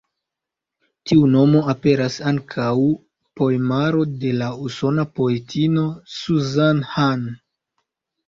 [1.09, 2.95] Tiu nomo aperas ankaŭ en
[3.41, 5.83] poemaro de la usona poetino
[6.17, 7.29] Susan Hahn.